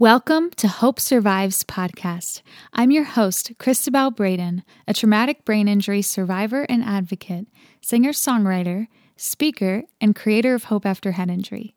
[0.00, 2.42] Welcome to Hope Survives podcast.
[2.72, 7.46] I'm your host, Christabel Braden, a traumatic brain injury survivor and advocate,
[7.80, 11.76] singer songwriter, speaker, and creator of Hope After Head Injury.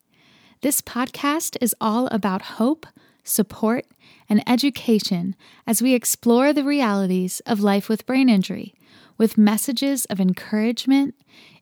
[0.61, 2.87] This podcast is all about hope,
[3.23, 3.85] support,
[4.27, 5.35] and education
[5.67, 8.73] as we explore the realities of life with brain injury
[9.19, 11.13] with messages of encouragement,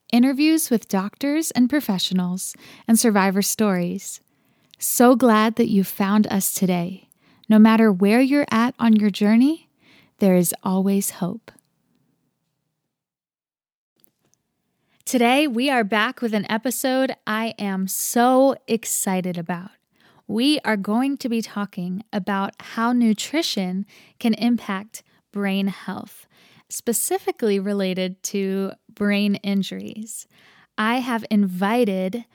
[0.09, 2.55] interviews with doctors and professionals,
[2.87, 4.21] and survivor stories.
[4.77, 7.09] So glad that you found us today.
[7.47, 9.69] No matter where you're at on your journey,
[10.19, 11.51] there is always hope.
[15.05, 19.69] Today, we are back with an episode I am so excited about.
[20.27, 23.85] We are going to be talking about how nutrition
[24.19, 26.25] can impact brain health,
[26.69, 30.27] specifically related to brain injuries.
[30.75, 32.25] I have invited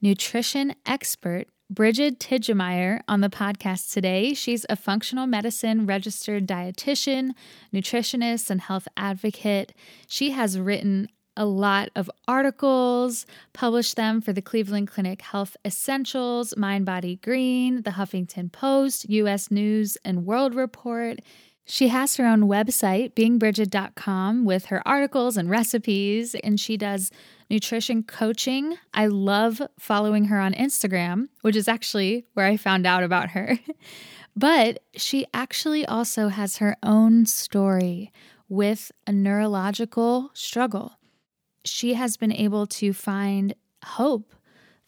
[0.00, 4.34] nutrition expert Brigid Titgemeier on the podcast today.
[4.34, 7.30] She's a functional medicine registered dietitian,
[7.72, 9.72] nutritionist, and health advocate.
[10.06, 13.24] She has written a lot of articles,
[13.54, 19.50] published them for the Cleveland Clinic Health Essentials, Mind Body Green, the Huffington Post, US
[19.50, 21.20] News and World Report.
[21.64, 27.10] She has her own website, beingbrigid.com, with her articles and recipes, and she does
[27.48, 28.78] nutrition coaching.
[28.92, 33.58] I love following her on Instagram, which is actually where I found out about her.
[34.36, 38.12] but she actually also has her own story
[38.48, 40.98] with a neurological struggle.
[41.64, 44.34] She has been able to find hope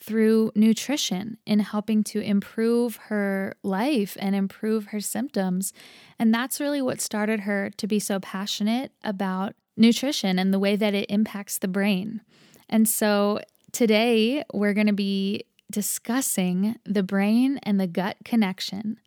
[0.05, 5.73] through nutrition in helping to improve her life and improve her symptoms.
[6.19, 10.77] And that's really what started her to be so passionate about nutrition and the way
[10.77, 12.21] that it impacts the brain.
[12.69, 13.41] And so
[13.73, 19.01] today we're going to be discussing the brain and the gut connection,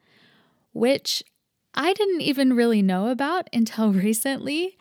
[0.74, 1.24] which
[1.76, 4.80] I didn't even really know about until recently,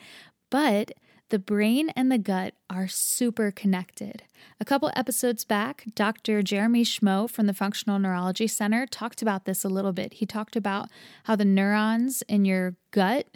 [0.50, 0.92] but
[1.28, 4.22] the brain and the gut are super connected.
[4.60, 6.42] A couple episodes back, Dr.
[6.42, 10.14] Jeremy Schmoe from the Functional Neurology Center talked about this a little bit.
[10.14, 10.88] He talked about
[11.24, 13.26] how the neurons in your gut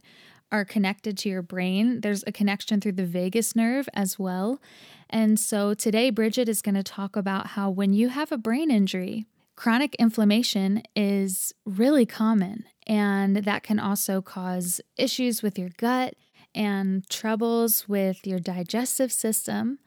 [0.52, 2.00] are connected to your brain.
[2.00, 4.60] There's a connection through the vagus nerve as well.
[5.08, 8.70] And so today, Brigid is going to talk about how when you have a brain
[8.70, 16.14] injury, chronic inflammation is really common, and that can also cause issues with your gut
[16.54, 19.78] and troubles with your digestive system.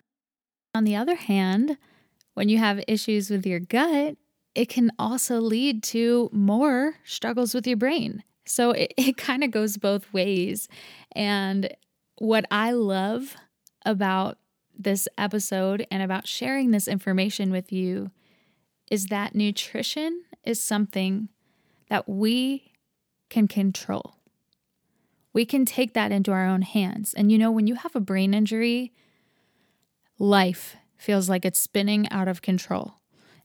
[0.73, 1.77] On the other hand,
[2.33, 4.15] when you have issues with your gut,
[4.55, 8.23] it can also lead to more struggles with your brain.
[8.45, 10.67] So it, it kind of goes both ways.
[11.15, 11.75] And
[12.17, 13.35] what I love
[13.85, 14.37] about
[14.77, 18.11] this episode and about sharing this information with you
[18.89, 21.29] is that nutrition is something
[21.89, 22.71] that we
[23.29, 24.15] can control
[25.33, 27.13] we can take that into our own hands.
[27.13, 28.93] And you know, when you have a brain injury,
[30.19, 32.95] life feels like it's spinning out of control.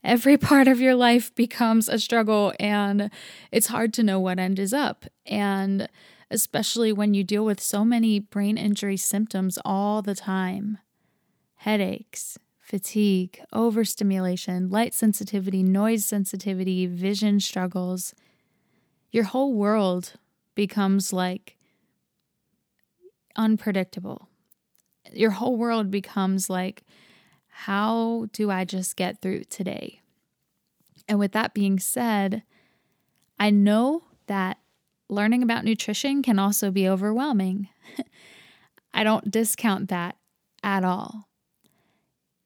[0.05, 3.11] Every part of your life becomes a struggle, and
[3.51, 5.07] it's hard to know what end is up.
[5.27, 5.89] And
[6.31, 10.79] especially when you deal with so many brain injury symptoms all the time
[11.63, 18.15] headaches, fatigue, overstimulation, light sensitivity, noise sensitivity, vision struggles.
[19.11, 20.13] Your whole world
[20.55, 21.58] becomes like
[23.39, 24.29] unpredictable.
[25.13, 26.83] Your whole world becomes like,
[27.47, 30.03] how do I just get through today?
[31.09, 32.43] And with that being said,
[33.39, 34.59] I know that
[35.09, 37.69] learning about nutrition can also be overwhelming.
[38.93, 40.17] I don't discount that
[40.63, 41.29] at all.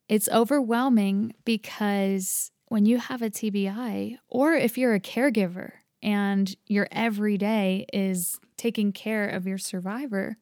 [0.08, 5.72] It's overwhelming because when you have a TBI, or if you're a caregiver
[6.02, 10.36] and your everyday is taking care of your survivor,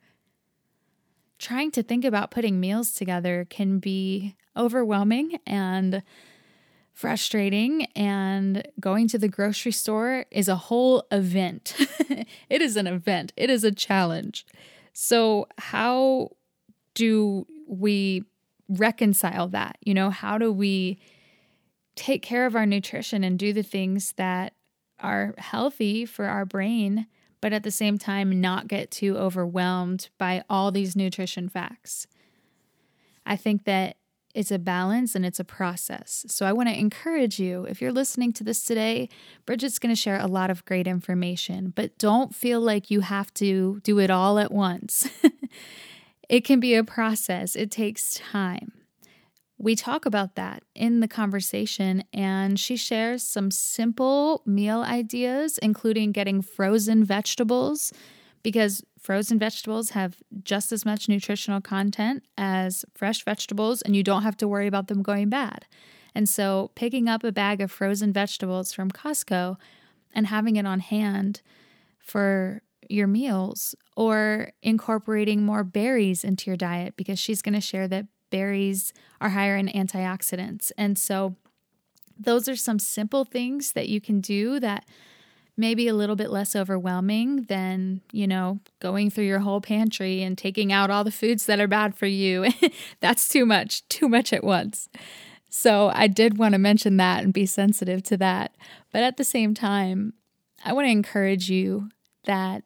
[1.40, 6.02] trying to think about putting meals together can be overwhelming and
[6.92, 11.74] frustrating and going to the grocery store is a whole event.
[12.50, 13.32] it is an event.
[13.36, 14.44] It is a challenge.
[14.92, 16.32] So how
[16.94, 18.24] do we
[18.68, 19.78] reconcile that?
[19.80, 21.00] You know, how do we
[21.96, 24.52] take care of our nutrition and do the things that
[24.98, 27.06] are healthy for our brain
[27.40, 32.06] but at the same time, not get too overwhelmed by all these nutrition facts.
[33.24, 33.96] I think that
[34.34, 36.24] it's a balance and it's a process.
[36.28, 39.08] So I want to encourage you if you're listening to this today,
[39.44, 43.34] Brigid's going to share a lot of great information, but don't feel like you have
[43.34, 45.08] to do it all at once.
[46.28, 48.72] it can be a process, it takes time.
[49.60, 56.12] We talk about that in the conversation, and she shares some simple meal ideas, including
[56.12, 57.92] getting frozen vegetables,
[58.42, 64.22] because frozen vegetables have just as much nutritional content as fresh vegetables, and you don't
[64.22, 65.66] have to worry about them going bad.
[66.14, 69.56] And so, picking up a bag of frozen vegetables from Costco
[70.14, 71.42] and having it on hand
[71.98, 77.86] for your meals, or incorporating more berries into your diet, because she's going to share
[77.88, 80.72] that berries are higher in antioxidants.
[80.78, 81.36] And so,
[82.18, 84.84] those are some simple things that you can do that
[85.56, 90.22] may be a little bit less overwhelming than, you know, going through your whole pantry
[90.22, 92.46] and taking out all the foods that are bad for you.
[93.00, 94.88] That's too much, too much at once.
[95.50, 98.54] So I did want to mention that and be sensitive to that.
[98.92, 100.14] But at the same time,
[100.64, 101.90] I want to encourage you
[102.24, 102.62] that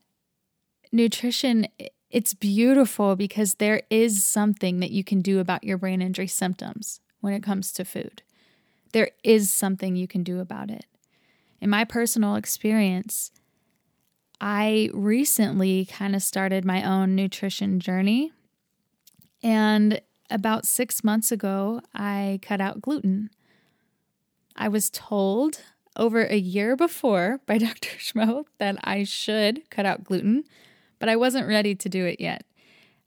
[0.92, 1.66] nutrition
[2.14, 7.00] it's beautiful because there is something that you can do about your brain injury symptoms
[7.20, 8.22] when it comes to food.
[8.92, 10.86] There is something you can do about it.
[11.60, 13.32] In my personal experience,
[14.40, 18.32] I recently kind of started my own nutrition journey.
[19.42, 20.00] And
[20.30, 23.30] about six months ago, I cut out gluten.
[24.54, 25.62] I was told
[25.96, 27.98] over a year before by Dr.
[27.98, 30.44] Schmoe that I should cut out gluten
[31.04, 32.46] but I wasn't ready to do it yet.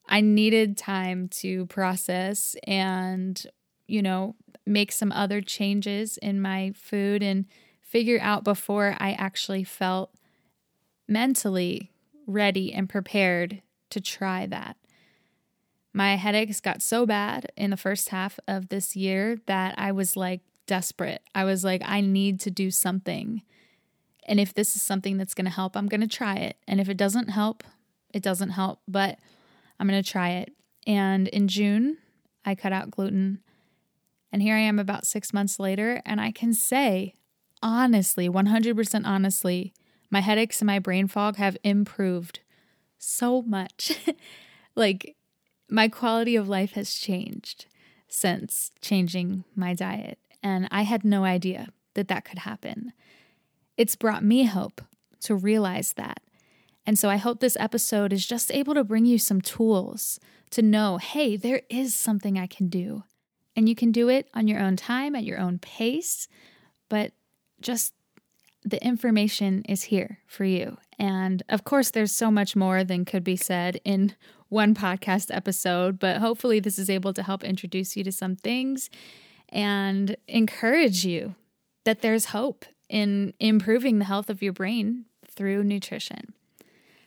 [0.07, 3.43] I needed time to process and,
[3.87, 4.35] you know,
[4.67, 7.45] make some other changes in my food and
[7.81, 10.13] figure out before I actually felt
[11.07, 11.91] mentally
[12.27, 14.77] ready and prepared to try that.
[15.91, 20.15] My headaches got so bad in the first half of this year that I was
[20.15, 21.23] like desperate.
[21.33, 23.41] I was like, I need to do something.
[24.27, 26.57] And if this is something that's going to help, I'm going to try it.
[26.67, 27.63] And if it doesn't help,
[28.17, 29.19] it doesn't help, but
[29.79, 30.51] I'm going to try it.
[30.87, 31.97] And in June,
[32.43, 33.41] I cut out gluten.
[34.31, 37.13] And here I am about six months later, and I can say,
[37.61, 39.73] honestly, 100% honestly,
[40.09, 42.39] my headaches and my brain fog have improved
[42.97, 43.99] so much.
[44.75, 45.15] like,
[45.69, 47.67] my quality of life has changed
[48.07, 50.17] since changing my diet.
[50.41, 52.93] And I had no idea that that could happen.
[53.77, 54.81] It's brought me hope
[55.21, 56.21] to realize that.
[56.87, 60.61] And so I hope this episode is just able to bring you some tools to
[60.61, 63.03] know hey, there is something I can do.
[63.57, 66.29] And you can do it on your own time, at your own pace,
[66.89, 67.11] but
[67.59, 67.93] just
[68.63, 70.77] the information is here for you.
[70.97, 74.15] And of course, there's so much more than could be said in
[74.49, 78.89] one podcast episode, but hopefully, this is able to help introduce you to some things
[79.49, 81.35] and encourage you
[81.83, 86.33] that there's hope in improving the health of your brain through nutrition.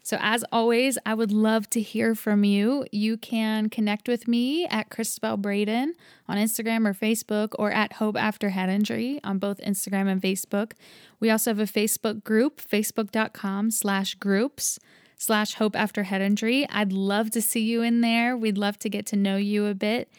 [0.02, 2.86] So, as always, I would love to hear from you.
[2.90, 5.94] You can connect with me at Christabel Braden
[6.26, 10.72] on Instagram or Facebook or at Hope After Head Injury on both Instagram and Facebook.
[11.20, 14.78] We also have a Facebook group, facebook.com slash groups
[15.16, 16.66] slash Hope After Head Injury.
[16.70, 18.36] I'd love to see you in there.
[18.36, 20.10] We'd love to get to know you a bit.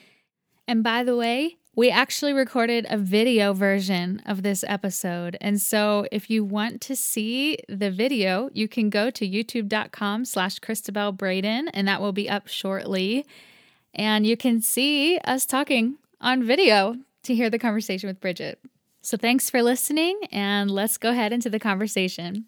[0.68, 5.36] And by the way, we actually recorded a video version of this episode.
[5.42, 10.60] And so if you want to see the video, you can go to youtube.com slash
[10.60, 13.26] Christabel Braden, and that will be up shortly.
[13.96, 18.58] And you can see us talking on video to hear the conversation with Brigid.
[19.02, 22.46] So thanks for listening, and let's go ahead into the conversation.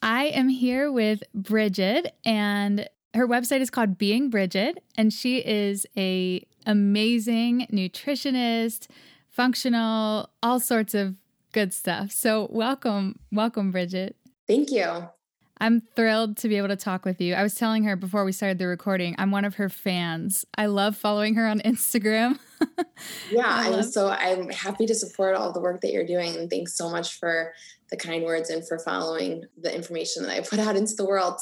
[0.00, 5.84] I am here with Brigid, and her website is called Being Brigid, and she is
[5.98, 8.88] a amazing nutritionist,
[9.28, 11.16] functional, all sorts of
[11.52, 12.10] good stuff.
[12.12, 14.14] So welcome, welcome, Brigid.
[14.46, 15.08] Thank you.
[15.58, 17.34] I'm thrilled to be able to talk with you.
[17.34, 20.44] I was telling her before we started the recording, I'm one of her fans.
[20.58, 22.38] I love following her on Instagram.
[23.30, 26.34] yeah, love- and so I'm happy to support all the work that you're doing.
[26.36, 27.52] And thanks so much for
[27.90, 31.38] the kind words and for following the information that I put out into the world.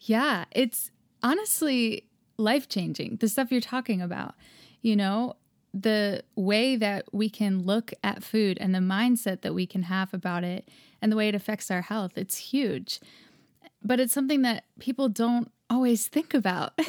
[0.00, 0.90] Yeah, it's
[1.22, 2.04] honestly
[2.36, 4.34] life changing, the stuff you're talking about.
[4.82, 5.36] You know,
[5.72, 10.14] the way that we can look at food and the mindset that we can have
[10.14, 10.68] about it
[11.02, 13.00] and the way it affects our health, it's huge.
[13.82, 16.78] But it's something that people don't always think about.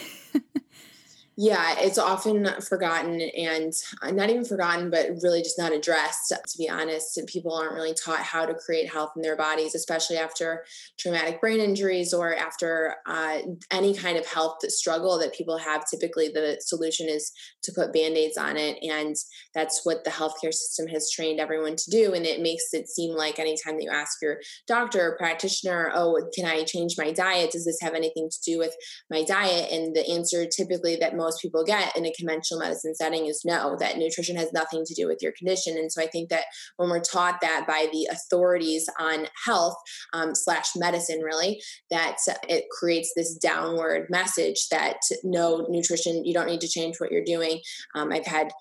[1.38, 6.30] Yeah, it's often forgotten and uh, not even forgotten, but really just not addressed.
[6.30, 10.16] To be honest, people aren't really taught how to create health in their bodies, especially
[10.16, 10.64] after
[10.98, 13.40] traumatic brain injuries or after uh,
[13.70, 15.84] any kind of health struggle that people have.
[15.90, 18.78] Typically, the solution is to put band aids on it.
[18.82, 19.18] And
[19.54, 22.14] that's what the healthcare system has trained everyone to do.
[22.14, 24.38] And it makes it seem like anytime that you ask your
[24.70, 27.52] doctor or practitioner, oh, can I change my diet?
[27.52, 28.74] Does this have anything to do with
[29.12, 29.70] my diet?
[29.74, 33.42] And the answer typically that most most people get in a conventional medicine setting is
[33.44, 35.78] no, that nutrition has nothing to do with your condition.
[35.78, 36.46] And so I think that
[36.78, 39.76] when we're taught that by the authorities on health
[40.14, 42.18] um, slash medicine, really, that
[42.48, 47.24] it creates this downward message that no nutrition, you don't need to change what you're
[47.24, 47.60] doing.
[47.96, 48.52] Um, I've had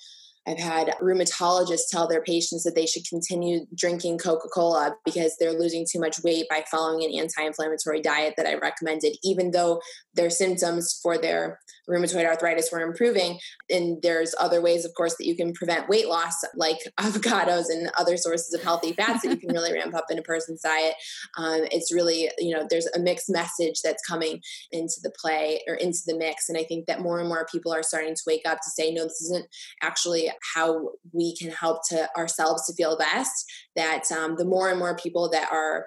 [0.46, 5.58] I've had rheumatologists tell their patients that they should continue drinking Coca Cola because they're
[5.58, 9.80] losing too much weight by following an anti inflammatory diet that I recommended, even though
[10.14, 11.58] their symptoms for their
[11.88, 13.38] rheumatoid arthritis were improving.
[13.70, 17.90] And there's other ways, of course, that you can prevent weight loss, like avocados and
[17.98, 20.94] other sources of healthy fats that you can really ramp up in a person's diet.
[21.36, 24.40] Um, it's really, you know, there's a mixed message that's coming
[24.72, 26.48] into the play or into the mix.
[26.48, 28.92] And I think that more and more people are starting to wake up to say,
[28.92, 29.46] no, this isn't
[29.82, 34.78] actually how we can help to ourselves to feel best that um, the more and
[34.78, 35.86] more people that are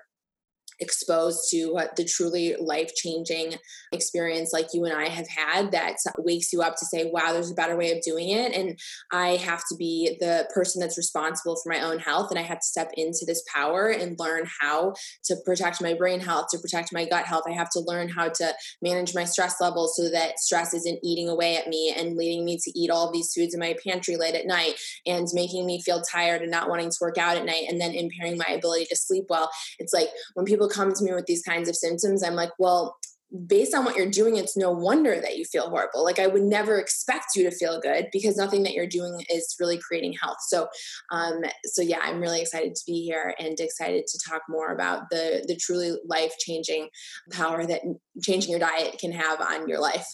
[0.79, 3.55] exposed to what the truly life changing
[3.91, 7.51] experience like you and I have had that wakes you up to say, wow, there's
[7.51, 8.53] a better way of doing it.
[8.53, 8.77] And
[9.11, 12.29] I have to be the person that's responsible for my own health.
[12.29, 14.93] And I have to step into this power and learn how
[15.25, 17.43] to protect my brain health, to protect my gut health.
[17.47, 21.29] I have to learn how to manage my stress levels so that stress isn't eating
[21.29, 24.35] away at me and leading me to eat all these foods in my pantry late
[24.35, 27.65] at night and making me feel tired and not wanting to work out at night
[27.69, 29.49] and then impairing my ability to sleep well.
[29.79, 32.51] It's like when people people come to me with these kinds of symptoms, I'm like,
[32.59, 32.97] well,
[33.45, 36.03] based on what you're doing, it's no wonder that you feel horrible.
[36.03, 39.53] Like I would never expect you to feel good because nothing that you're doing is
[39.59, 40.37] really creating health.
[40.47, 40.67] So,
[41.11, 45.09] um, so yeah, I'm really excited to be here and excited to talk more about
[45.09, 46.87] the the truly life changing
[47.31, 47.81] power that
[48.23, 50.07] changing your diet can have on your life.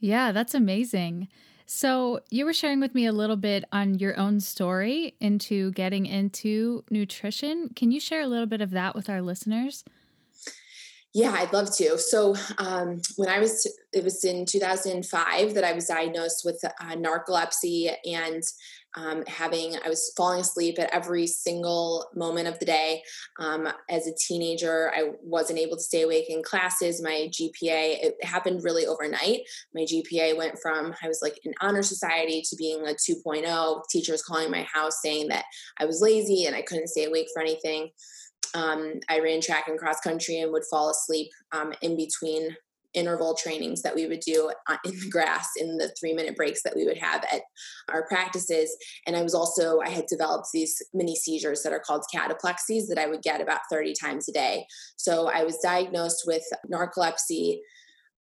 [0.00, 1.28] Yeah, that's amazing.
[1.68, 6.06] So, you were sharing with me a little bit on your own story into getting
[6.06, 7.70] into nutrition.
[7.74, 9.84] Can you share a little bit of that with our listeners?
[11.12, 11.98] Yeah, I'd love to.
[11.98, 16.94] So, um, when I was, it was in 2005 that I was diagnosed with uh,
[16.94, 18.44] narcolepsy and
[18.96, 23.02] um, having i was falling asleep at every single moment of the day.
[23.38, 27.02] Um, as a teenager i wasn't able to stay awake in classes.
[27.02, 29.40] My gpa it happened really overnight.
[29.74, 34.22] My gpa went from i was like in honor society to being a 2.0 teachers
[34.22, 35.44] calling my house saying that
[35.78, 37.90] i was lazy and i couldn't stay awake for anything.
[38.54, 42.56] Um, I ran track and cross country and would fall asleep um, in between
[42.96, 46.62] interval trainings that we would do uh, in the grass in the three minute breaks
[46.62, 47.42] that we would have at
[47.88, 48.76] our practices.
[49.06, 52.98] And I was also, I had developed these mini seizures that are called cataplexies that
[52.98, 54.66] I would get about 30 times a day.
[54.96, 57.58] So I was diagnosed with narcolepsy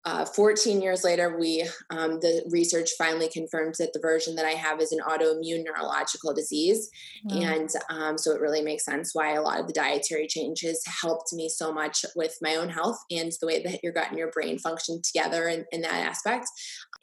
[0.03, 4.51] uh, 14 years later, we um, the research finally confirms that the version that I
[4.51, 6.89] have is an autoimmune neurological disease,
[7.25, 7.37] wow.
[7.39, 11.33] and um, so it really makes sense why a lot of the dietary changes helped
[11.33, 14.31] me so much with my own health and the way that your gut and your
[14.31, 16.47] brain function together in, in that aspect.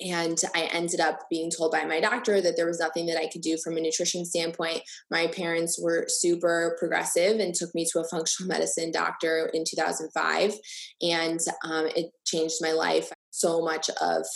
[0.00, 3.28] And I ended up being told by my doctor that there was nothing that I
[3.28, 4.83] could do from a nutrition standpoint.
[5.11, 10.55] My parents were super progressive and took me to a functional medicine doctor in 2005,
[11.02, 13.11] and um, it changed my life.
[13.31, 14.26] So much of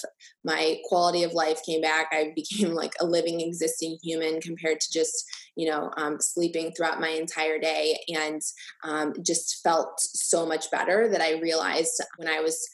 [0.45, 2.09] my quality of life came back.
[2.13, 5.25] I became like a living, existing human compared to just,
[5.57, 8.41] you know, um, sleeping throughout my entire day and
[8.85, 12.65] um, just felt so much better that I realized when I was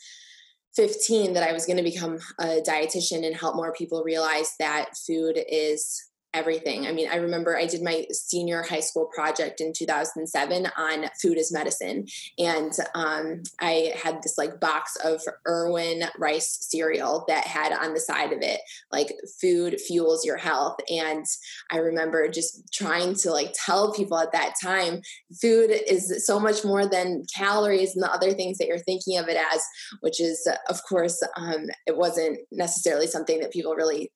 [0.76, 4.96] 15 that I was going to become a dietitian and help more people realize that
[4.96, 6.86] food is everything.
[6.86, 11.38] I mean, I remember I did my senior high school project in 2007 on food
[11.38, 12.06] as medicine.
[12.38, 18.00] And um, I had this like box of Erewhon rice cereal that had on the
[18.00, 18.60] side of it,
[18.92, 20.76] like food fuels your health.
[20.90, 21.24] And
[21.70, 25.00] I remember just trying to like tell people at that time,
[25.40, 29.28] food is so much more than calories and the other things that you're thinking of
[29.28, 29.62] it as,
[30.00, 34.12] which is, of course, um, it wasn't necessarily something that people really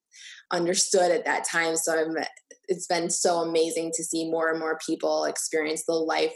[0.53, 1.77] understood at that time.
[1.77, 2.17] So I'm,
[2.69, 6.35] it's been so amazing to see more and more people experience the life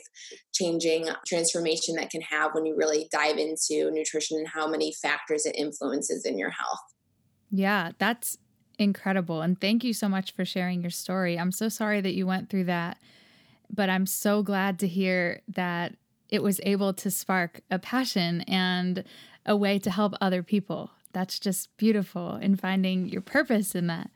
[0.54, 5.46] changing transformation that can have when you really dive into nutrition and how many factors
[5.46, 6.80] it influences in your health.
[7.50, 8.38] Yeah, that's
[8.78, 9.42] incredible.
[9.42, 11.38] And thank you so much for sharing your story.
[11.38, 12.99] I'm so sorry that you went through that,
[13.70, 15.94] but I'm so glad to hear that
[16.28, 19.04] it was able to spark a passion and
[19.46, 24.11] a way to help other people that's just beautiful in finding your purpose in that.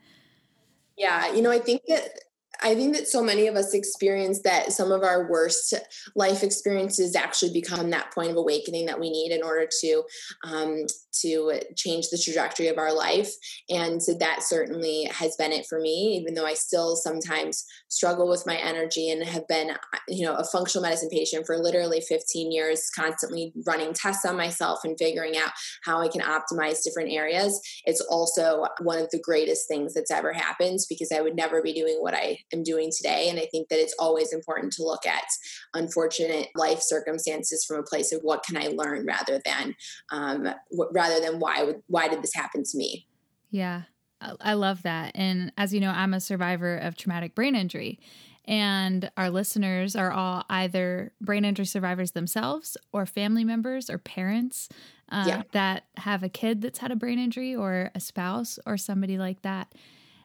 [0.95, 2.09] Yeah, you know, I think that
[2.63, 5.73] I think that so many of us experience that some of our worst
[6.15, 10.03] life experiences actually become that point of awakening that we need in order to
[10.43, 10.85] um,
[11.21, 13.29] to change the trajectory of our life.
[13.69, 18.29] And so that certainly has been it for me, even though I still sometimes struggle
[18.29, 19.71] with my energy and have been,
[20.07, 24.79] you know, a functional medicine patient for literally 15 years, constantly running tests on myself
[24.83, 25.51] and figuring out
[25.83, 27.59] how I can optimize different areas.
[27.85, 31.73] It's also one of the greatest things that's ever happened because I would never be
[31.73, 33.29] doing what I am doing today.
[33.29, 35.25] And I think that it's always important to look at
[35.73, 39.75] unfortunate life circumstances from a place of what can I learn rather than
[40.11, 40.47] um,
[40.91, 43.07] rather than why would why did this happen to me.
[43.49, 43.83] Yeah,
[44.39, 45.11] I love that.
[45.15, 47.99] And as you know, I'm a survivor of traumatic brain injury.
[48.45, 54.67] And our listeners are all either brain injury survivors themselves, or family members, or parents
[55.09, 55.43] uh, yeah.
[55.51, 59.43] that have a kid that's had a brain injury, or a spouse, or somebody like
[59.43, 59.73] that.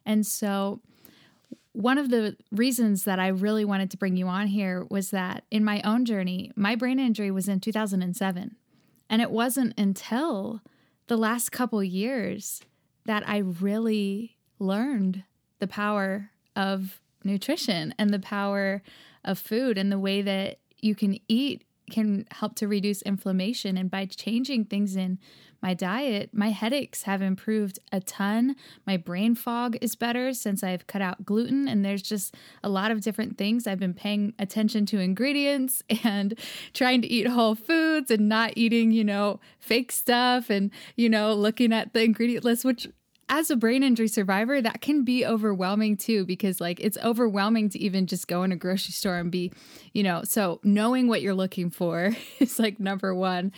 [0.07, 0.81] And so,
[1.77, 5.45] one of the reasons that I really wanted to bring you on here was that
[5.51, 8.57] in my own journey, my brain injury was in 2007.
[9.11, 10.63] And it wasn't until
[11.07, 12.63] the last couple years
[13.05, 15.25] that I really learned
[15.59, 18.83] the power of nutrition and the power
[19.23, 23.77] of food and the way that you can eat can help to reduce inflammation.
[23.77, 25.19] And by changing things in
[25.63, 28.57] my diet, my headaches have improved a ton.
[28.87, 31.67] My brain fog is better since I've cut out gluten.
[31.67, 33.67] And there's just a lot of different things.
[33.67, 36.39] I've been paying attention to ingredients and
[36.75, 41.35] trying to eat whole foods and not eating, you know, fake stuff and, you know,
[41.35, 42.89] looking at the ingredient list, which
[43.29, 47.79] as a brain injury survivor, that can be overwhelming too, because like it's overwhelming to
[47.79, 49.53] even just go in a grocery store and be,
[49.93, 53.53] you know, so knowing what you're looking for is like number one.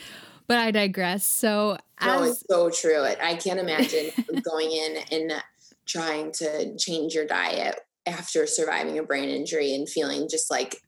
[0.46, 1.26] But I digress.
[1.26, 3.02] So, no, as- it's so true.
[3.02, 4.10] I can't imagine
[4.42, 5.44] going in and
[5.84, 10.82] trying to change your diet after surviving a brain injury and feeling just like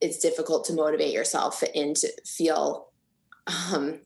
[0.00, 2.86] it's difficult to motivate yourself and to feel
[3.72, 4.00] um,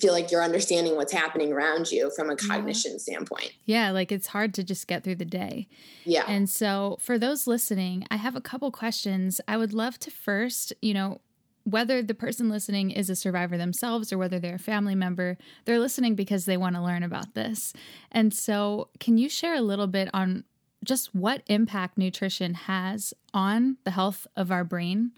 [0.00, 2.50] feel like you're understanding what's happening around you from a mm-hmm.
[2.50, 2.98] cognition yeah.
[2.98, 3.52] standpoint.
[3.64, 5.68] Yeah, like it's hard to just get through the day.
[6.04, 6.24] Yeah.
[6.26, 9.40] And so for those listening, I have a couple questions.
[9.46, 11.20] I would love to first, you know,
[11.64, 15.78] whether the person listening is a survivor themselves or whether they're a family member, they're
[15.78, 17.72] listening because they want to learn about this.
[18.10, 20.44] And so, can you share a little bit on
[20.84, 25.12] just what impact nutrition has on the health of our brain?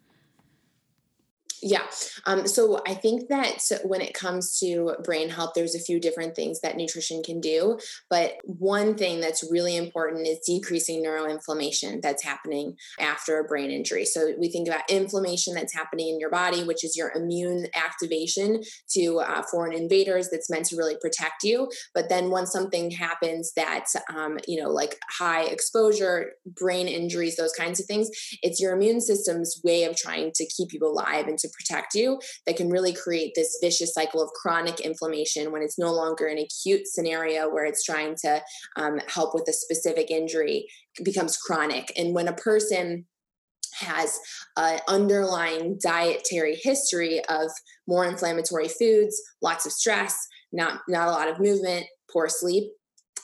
[1.67, 1.85] Yeah.
[2.27, 6.37] Um, so I think that when it comes to brain health, there's a few different
[6.37, 7.79] things that nutrition can do.
[8.11, 14.05] But one thing that's really important is decreasing neuroinflammation that's happening after a brain injury.
[14.05, 18.61] So we think about inflammation that's happening in your body, which is your immune activation
[18.91, 21.71] to uh, foreign invaders that's meant to really protect you.
[21.95, 27.55] But then once something happens that, um, you know, like high exposure, brain injuries, those
[27.55, 28.11] kinds of things,
[28.43, 32.21] it's your immune system's way of trying to keep you alive and to protect you
[32.47, 36.39] that can really create this vicious cycle of chronic inflammation when it's no longer an
[36.39, 38.43] acute scenario where it's trying to
[38.77, 40.67] um, help with a specific injury
[41.03, 41.93] becomes chronic.
[41.97, 43.07] And when a person
[43.81, 44.19] has
[44.57, 47.51] an underlying dietary history of
[47.89, 50.17] more inflammatory foods lots of stress
[50.53, 52.71] not not a lot of movement poor sleep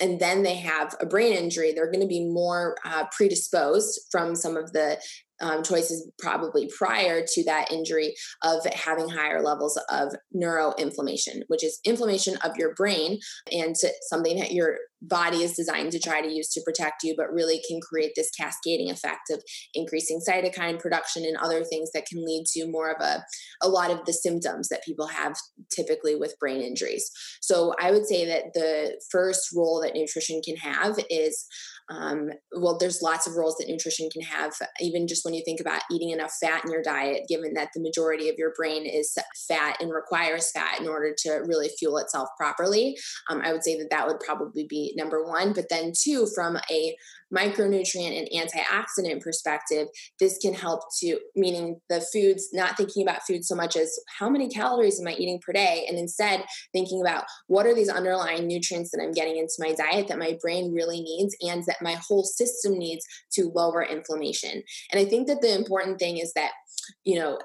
[0.00, 4.34] and then they have a brain injury, they're going to be more uh, predisposed from
[4.34, 4.98] some of the
[5.40, 11.80] um, choices probably prior to that injury of having higher levels of neuroinflammation, which is
[11.84, 13.18] inflammation of your brain
[13.50, 13.74] and
[14.08, 17.60] something that your body is designed to try to use to protect you, but really
[17.66, 19.42] can create this cascading effect of
[19.74, 23.24] increasing cytokine production and other things that can lead to more of a,
[23.62, 25.34] a lot of the symptoms that people have
[25.74, 27.10] typically with brain injuries.
[27.40, 31.46] So I would say that the first role that nutrition can have is
[31.90, 35.60] um, well, there's lots of roles that nutrition can have, even just when you think
[35.60, 39.16] about eating enough fat in your diet, given that the majority of your brain is
[39.48, 42.96] fat and requires fat in order to really fuel itself properly.
[43.28, 45.52] Um, I would say that that would probably be number one.
[45.52, 46.96] But then, two, from a
[47.34, 49.88] micronutrient and antioxidant perspective,
[50.18, 54.28] this can help to, meaning the foods, not thinking about food so much as how
[54.28, 58.46] many calories am I eating per day, and instead thinking about what are these underlying
[58.46, 61.96] nutrients that I'm getting into my diet that my brain really needs and that my
[62.06, 64.62] whole system needs to lower inflammation.
[64.92, 66.52] And I think that the important thing is that
[67.04, 67.38] you know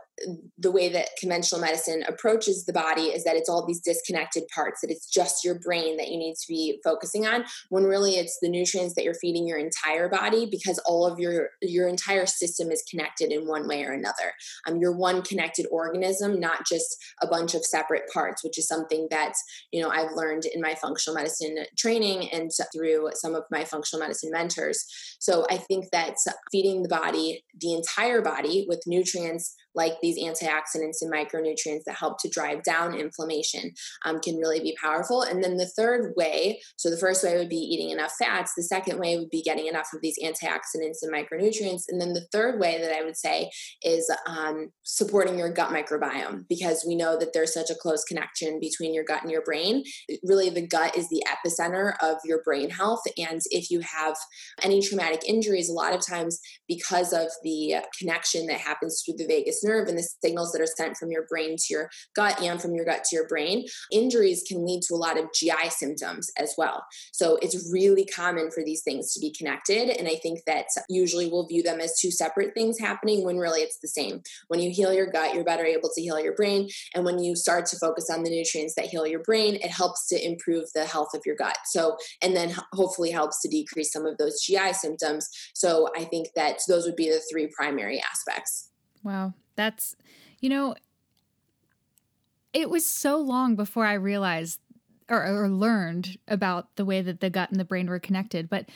[0.58, 4.80] the way that conventional medicine approaches the body is that it's all these disconnected parts
[4.82, 8.38] that it's just your brain that you need to be focusing on when really it's
[8.42, 12.72] the nutrients that you're feeding your entire body because all of your your entire system
[12.72, 14.34] is connected in one way or another.
[14.68, 19.08] Um, you're one connected organism, not just a bunch of separate parts, which is something
[19.12, 19.34] that
[19.72, 24.02] you know I've learned in my functional medicine training and through some of my functional
[24.02, 24.86] medicine mentors.
[25.20, 26.16] So I think that
[26.52, 32.18] feeding the body, the entire body, with nutrients like these antioxidants and micronutrients that help
[32.22, 33.72] to drive down inflammation
[34.06, 35.22] um, can really be powerful.
[35.22, 38.54] And then the third way, so the first way would be eating enough fats.
[38.56, 41.84] The second way would be getting enough of these antioxidants and micronutrients.
[41.90, 43.50] And then the third way that I would say
[43.82, 48.60] is um, supporting your gut microbiome because we know that there's such a close connection
[48.60, 49.84] between your gut and your brain.
[50.24, 53.02] Really, the gut is the epicenter of your brain health.
[53.18, 54.16] And if you have
[54.62, 59.28] any traumatic injuries, a lot of times because of the connection that happens through the
[59.28, 62.62] vagus nerve and the signals that are sent from your brain to your gut and
[62.62, 66.30] from your gut to your brain, injuries can lead to a lot of GI symptoms
[66.38, 66.86] as well.
[67.12, 69.90] So it's really common for these things to be connected.
[69.90, 73.62] And I think that usually we'll view them as two separate things happening when really
[73.62, 74.22] it's the same.
[74.48, 76.70] When you heal your gut, you're better able to heal your brain.
[76.94, 80.08] And when you start to focus on the nutrients that heal your brain, it helps
[80.10, 81.58] to improve the health of your gut.
[81.66, 85.30] So, and then hopefully helps to decrease some of those GI symptoms.
[85.54, 88.72] So I think that those would be the three primary aspects.
[89.06, 89.34] Wow.
[89.56, 89.96] That's,
[90.42, 90.76] you know,
[92.52, 94.60] it was so long before I realized
[95.08, 98.50] or, or, learned about the way that the gut and the brain were connected.
[98.50, 98.68] But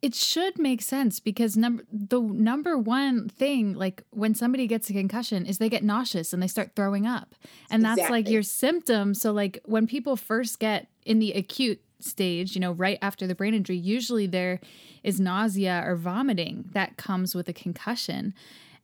[0.00, 4.92] it should make sense because number the number one thing like when somebody gets a
[4.92, 7.34] concussion is they get nauseous and they start throwing up
[7.70, 8.18] and that's exactly.
[8.18, 12.72] like your symptom so like when people first get in the acute stage you know
[12.72, 14.60] right after the brain injury usually there
[15.02, 18.34] is nausea or vomiting that comes with a concussion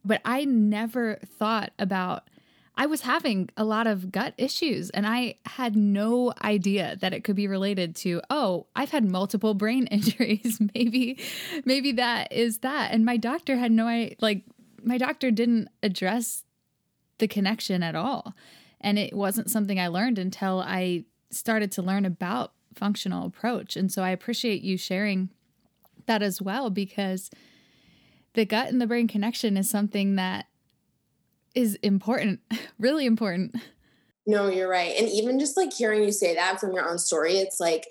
[0.05, 2.29] but I never thought about
[2.75, 7.23] I was having a lot of gut issues and I had no idea that it
[7.23, 10.59] could be related to, oh, I've had multiple brain injuries.
[10.75, 11.19] maybe
[11.65, 12.93] maybe that is that.
[12.93, 14.45] And my doctor had no like
[14.83, 16.45] my doctor didn't address
[17.19, 18.35] the connection at all.
[18.81, 23.77] And it wasn't something I learned until I started to learn about functional approach.
[23.77, 25.29] And so I appreciate you sharing
[26.07, 27.31] that as well because
[28.35, 30.47] the gut and the brain connection is something that
[31.55, 32.41] is important,
[32.79, 33.57] really important.
[34.27, 34.95] No, you're right.
[34.99, 37.87] And even just like hearing you say that from your own story, it's like,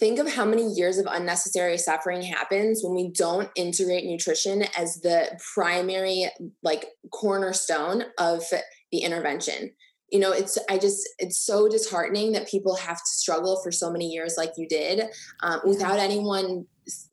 [0.00, 5.00] think of how many years of unnecessary suffering happens when we don't integrate nutrition as
[5.02, 6.30] the primary
[6.62, 8.42] like cornerstone of
[8.92, 9.70] the intervention
[10.10, 13.90] you know it's i just it's so disheartening that people have to struggle for so
[13.90, 15.02] many years like you did
[15.42, 16.66] um, without anyone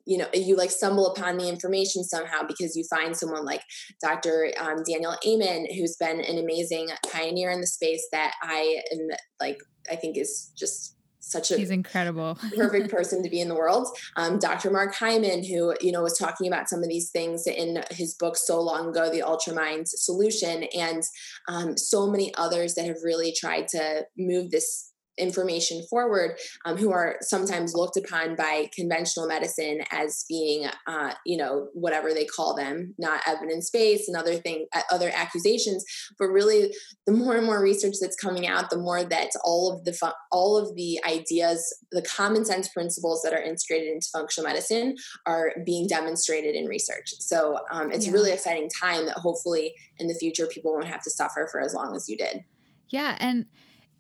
[0.06, 3.62] you know you like stumble upon the information somehow because you find someone like
[4.02, 9.08] dr um, daniel amen who's been an amazing pioneer in the space that i am
[9.40, 9.60] like
[9.92, 12.38] i think is just such a he's incredible.
[12.56, 13.88] perfect person to be in the world.
[14.16, 17.84] Um, dr mark hyman who you know was talking about some of these things in
[17.92, 21.04] his book so long ago the ultramind solution and
[21.50, 26.92] um, so many others that have really tried to move this information forward um, who
[26.92, 32.56] are sometimes looked upon by conventional medicine as being uh, you know whatever they call
[32.56, 35.84] them not evidence-based and other thing uh, other accusations.
[36.20, 36.74] But really
[37.06, 40.08] the more and more research that's coming out the more that all of the fu-
[40.32, 45.54] all of the ideas the common sense principles that are integrated into functional medicine are
[45.66, 47.14] being demonstrated in research.
[47.20, 48.12] So um, it's yeah.
[48.12, 51.62] a really exciting time that hopefully in the future people won't have to suffer for
[51.62, 52.44] as long as you did.
[52.90, 53.46] Yeah and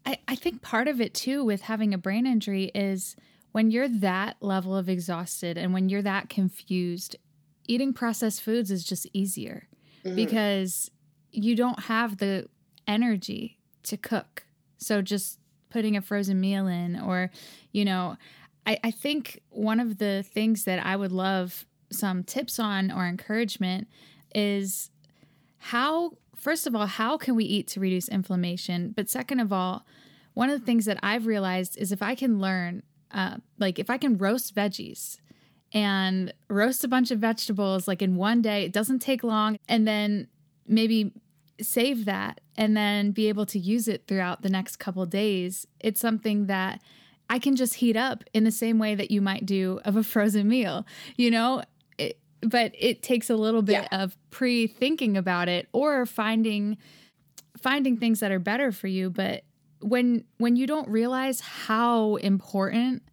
[0.08, 3.18] I, I think part of it too with having a brain injury is
[3.52, 7.18] when you're that level of exhausted and when you're that confused,
[7.68, 9.68] eating processed foods is just easier
[10.06, 10.16] mm-hmm.
[10.16, 10.90] because
[11.32, 12.48] you don't have the
[12.88, 14.46] energy to cook.
[14.78, 15.40] So just
[15.70, 17.30] putting a frozen meal in, or,
[17.74, 18.16] you know,
[18.66, 23.06] I, I think one of the things that I would love some tips on or
[23.06, 23.90] encouragement
[24.34, 24.90] is
[25.58, 26.14] how
[26.48, 28.94] first of all, how can we eat to reduce inflammation?
[28.96, 29.86] But second of all,
[30.34, 33.90] one of the things that I've realized is if I can learn, uh, like if
[33.90, 35.18] I can roast veggies
[35.74, 39.86] and roast a bunch of vegetables like in one day, it doesn't take long, and
[39.86, 40.30] then
[40.66, 41.12] maybe
[41.60, 46.00] save that and then be able to use it throughout the next couple days, it's
[46.00, 46.82] something that
[47.30, 50.04] I can just heat up in the same way that you might do of a
[50.04, 50.86] frozen meal,
[51.18, 51.64] you know?
[52.42, 54.04] But it takes a little bit yeah.
[54.04, 56.78] of pre-thinking about it or finding
[57.60, 59.10] finding things that are better for you.
[59.10, 59.44] But
[59.82, 63.04] when when you don't realize how important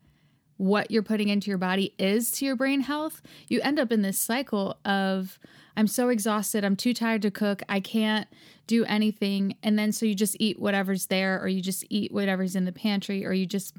[0.57, 4.03] what you're putting into your body is to your brain health you end up in
[4.03, 5.39] this cycle of
[5.77, 6.65] i'm so exhausted.
[6.65, 7.63] I'm too tired to cook.
[7.69, 8.29] I can't
[8.67, 9.57] do anything.
[9.63, 12.73] And then so you just eat whatever's there or you just eat whatever's in the
[12.73, 13.75] pantry or you just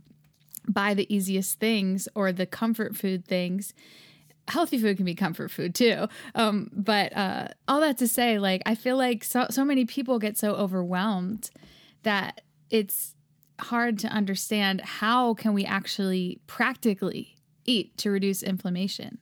[0.67, 3.73] buy the easiest things or the comfort food things
[4.47, 6.07] healthy food can be comfort food too.
[6.35, 10.19] Um, but uh, all that to say, like I feel like so so many people
[10.19, 11.49] get so overwhelmed
[12.03, 13.15] that it's
[13.59, 19.17] hard to understand how can we actually practically eat to reduce inflammation.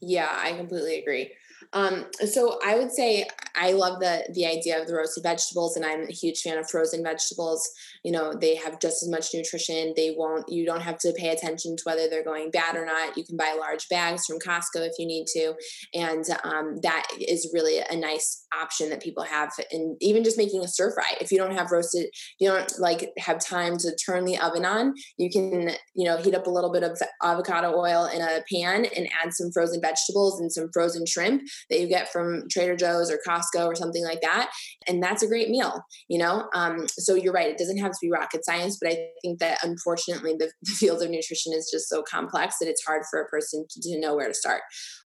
[0.00, 1.32] Yeah, I completely agree.
[1.72, 5.84] Um, so I would say I love the the idea of the roasted vegetables, and
[5.84, 7.68] I'm a huge fan of frozen vegetables.
[8.04, 9.92] You know, they have just as much nutrition.
[9.96, 10.48] They won't.
[10.48, 13.16] You don't have to pay attention to whether they're going bad or not.
[13.16, 15.54] You can buy large bags from Costco if you need to,
[15.94, 19.50] and um, that is really a nice option that people have.
[19.70, 22.06] And even just making a stir fry, if you don't have roasted,
[22.38, 24.94] you don't like have time to turn the oven on.
[25.18, 28.86] You can you know heat up a little bit of avocado oil in a pan
[28.96, 33.10] and add some frozen vegetables and some frozen shrimp that you get from Trader Joe's
[33.10, 34.50] or Costco or something like that.
[34.86, 36.48] And that's a great meal, you know?
[36.54, 39.58] Um, so you're right, it doesn't have to be rocket science, but I think that
[39.62, 43.28] unfortunately the, the field of nutrition is just so complex that it's hard for a
[43.28, 44.62] person to, to know where to start.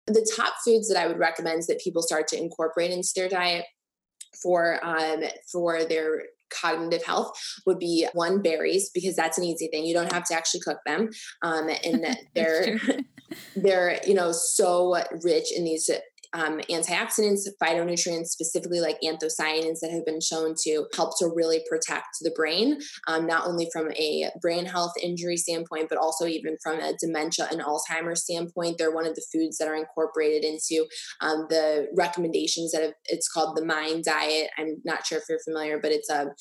[0.07, 3.65] The top foods that I would recommend that people start to incorporate into their diet
[4.41, 7.31] for um, for their cognitive health
[7.65, 10.79] would be one berries because that's an easy thing you don't have to actually cook
[10.85, 11.09] them
[11.43, 12.79] um, and they're
[13.55, 15.89] they're you know so rich in these
[16.33, 22.17] um, antioxidants, phytonutrients, specifically like anthocyanins that have been shown to help to really protect
[22.21, 26.79] the brain, um, not only from a brain health injury standpoint, but also even from
[26.79, 28.77] a dementia and Alzheimer's standpoint.
[28.77, 30.85] They're one of the foods that are incorporated into
[31.21, 34.49] um, the recommendations that have, it's called the Mind Diet.
[34.57, 36.31] I'm not sure if you're familiar, but it's a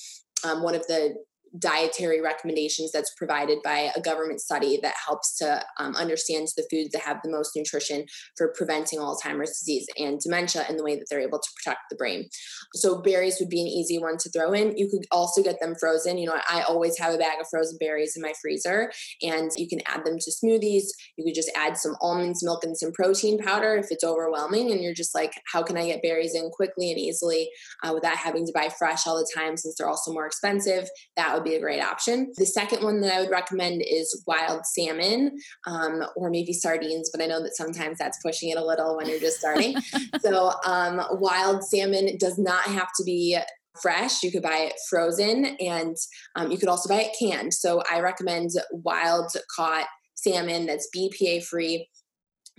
[0.45, 1.17] um, one of the
[1.59, 6.91] dietary recommendations that's provided by a government study that helps to um, understand the foods
[6.93, 8.05] that have the most nutrition
[8.37, 11.97] for preventing Alzheimer's disease and dementia and the way that they're able to protect the
[11.97, 12.29] brain.
[12.75, 14.77] So berries would be an easy one to throw in.
[14.77, 16.19] You could also get them frozen.
[16.19, 18.91] You know, I always have a bag of frozen berries in my freezer
[19.23, 20.85] and you can add them to smoothies.
[21.17, 24.83] You could just add some almonds, milk, and some protein powder if it's overwhelming and
[24.83, 27.49] you're just like, how can I get berries in quickly and easily
[27.83, 30.89] uh, without having to buy fresh all the time since they're also more expensive?
[31.17, 32.33] That would be a great option.
[32.37, 37.23] The second one that I would recommend is wild salmon um, or maybe sardines, but
[37.23, 39.77] I know that sometimes that's pushing it a little when you're just starting.
[40.21, 43.39] so, um, wild salmon does not have to be
[43.81, 44.23] fresh.
[44.23, 45.97] You could buy it frozen and
[46.37, 47.55] um, you could also buy it canned.
[47.55, 51.89] So, I recommend wild caught salmon that's BPA free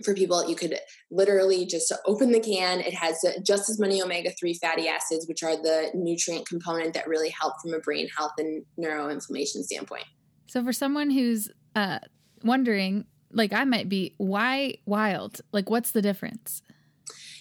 [0.04, 0.78] for people you could
[1.10, 2.80] literally just open the can.
[2.80, 7.30] It has just as many omega-3 fatty acids which are the nutrient component that really
[7.30, 10.04] help from a brain health and neuroinflammation standpoint.
[10.46, 12.00] So for someone who's uh,
[12.42, 15.40] wondering like i might be why wild?
[15.52, 16.62] Like what's the difference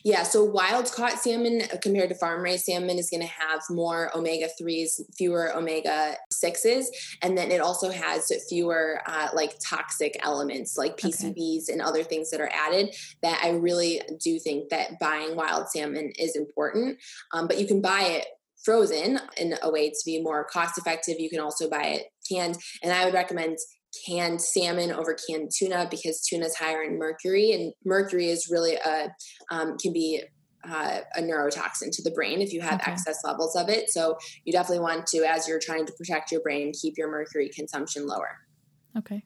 [0.04, 4.16] yeah, so wild caught salmon compared to farm raised salmon is going to have more
[4.16, 6.86] omega 3s, fewer omega 6s,
[7.22, 11.74] and then it also has fewer uh, like toxic elements like PCBs okay.
[11.74, 12.96] and other things that are added.
[13.22, 16.98] That I really do think that buying wild salmon is important.
[17.34, 18.26] Um, but you can buy it
[18.64, 21.20] frozen in a way to be more cost effective.
[21.20, 23.58] You can also buy it canned, and I would recommend
[24.06, 28.76] canned salmon over canned tuna because tuna is higher in mercury, and mercury is really
[28.76, 29.10] a
[29.52, 30.22] um, can be
[30.68, 32.92] uh, a neurotoxin to the brain if you have okay.
[32.92, 33.90] excess levels of it.
[33.90, 37.50] So you definitely want to, as you're trying to protect your brain, keep your mercury
[37.54, 38.38] consumption lower.
[38.98, 39.24] Okay.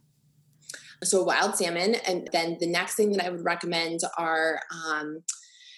[1.04, 4.60] So wild salmon, and then the next thing that I would recommend are.
[4.88, 5.24] Um,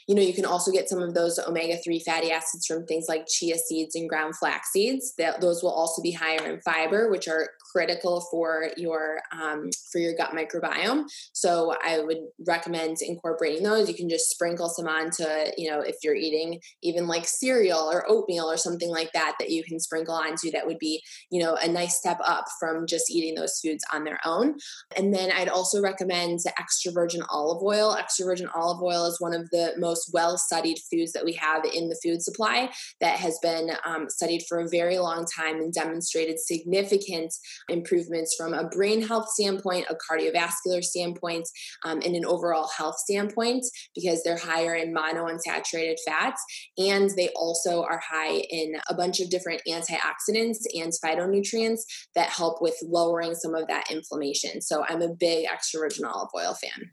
[0.07, 3.07] you know, you can also get some of those omega 3 fatty acids from things
[3.09, 5.15] like chia seeds and ground flax seeds.
[5.17, 9.99] That those will also be higher in fiber, which are critical for your um, for
[9.99, 11.05] your gut microbiome.
[11.33, 13.89] So I would recommend incorporating those.
[13.89, 15.25] You can just sprinkle some onto,
[15.57, 19.49] you know, if you're eating even like cereal or oatmeal or something like that, that
[19.49, 20.51] you can sprinkle onto.
[20.51, 24.03] That would be, you know, a nice step up from just eating those foods on
[24.03, 24.55] their own.
[24.95, 27.95] And then I'd also recommend extra virgin olive oil.
[27.95, 31.33] Extra virgin olive oil is one of the most most well studied foods that we
[31.33, 32.69] have in the food supply
[33.01, 37.33] that has been um, studied for a very long time and demonstrated significant
[37.69, 41.47] improvements from a brain health standpoint, a cardiovascular standpoint,
[41.83, 46.43] um, and an overall health standpoint because they're higher in monounsaturated fats
[46.77, 51.81] and they also are high in a bunch of different antioxidants and phytonutrients
[52.15, 54.61] that help with lowering some of that inflammation.
[54.61, 56.91] So I'm a big extra virgin olive oil fan.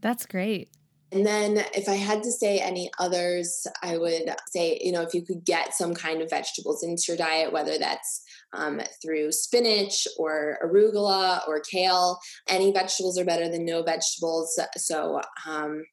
[0.00, 0.68] That's great.
[1.12, 5.12] And then, if I had to say any others, I would say, you know, if
[5.12, 8.21] you could get some kind of vegetables into your diet, whether that's
[8.52, 14.58] um, through spinach or arugula or kale, any vegetables are better than no vegetables.
[14.76, 15.84] So, um,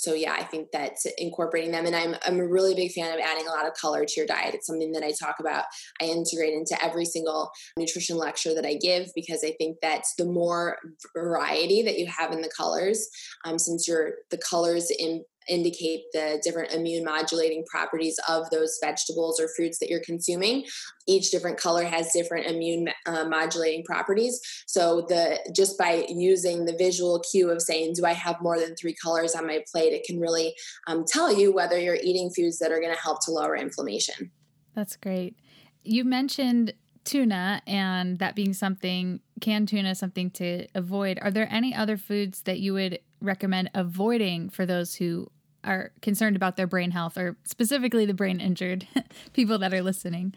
[0.00, 3.20] so yeah, I think that incorporating them, and I'm I'm a really big fan of
[3.20, 4.54] adding a lot of color to your diet.
[4.54, 5.64] It's something that I talk about.
[6.00, 10.24] I integrate into every single nutrition lecture that I give because I think that the
[10.24, 10.78] more
[11.14, 13.06] variety that you have in the colors,
[13.44, 19.40] um, since your the colors in indicate the different immune modulating properties of those vegetables
[19.40, 20.64] or fruits that you're consuming.
[21.06, 24.40] Each different color has different immune uh, modulating properties.
[24.66, 28.76] So the just by using the visual cue of saying, "Do I have more than
[28.76, 30.54] three colors on my plate?" it can really
[30.86, 34.30] um, tell you whether you're eating foods that are going to help to lower inflammation.
[34.74, 35.36] That's great.
[35.82, 41.74] You mentioned tuna and that being something canned tuna something to avoid are there any
[41.74, 45.26] other foods that you would recommend avoiding for those who
[45.64, 48.86] are concerned about their brain health or specifically the brain injured
[49.32, 50.34] people that are listening?